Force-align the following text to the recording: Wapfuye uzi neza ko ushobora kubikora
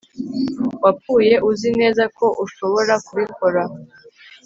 Wapfuye 0.83 1.33
uzi 1.49 1.69
neza 1.79 2.03
ko 2.17 2.25
ushobora 2.45 2.93
kubikora 3.05 3.61